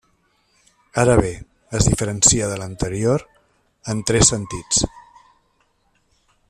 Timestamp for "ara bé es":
1.01-1.89